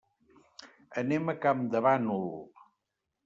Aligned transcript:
Anem 1.01 1.29
a 1.33 1.37
Campdevànol. 1.43 2.25